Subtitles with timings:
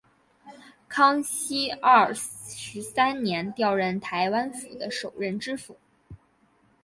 [0.89, 5.77] 康熙廿三年调任台湾府的首任知府。